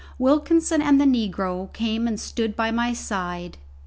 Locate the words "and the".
0.81-1.05